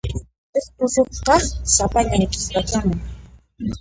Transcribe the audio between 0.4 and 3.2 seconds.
Huk tusuqqa sapallan qhipakapun.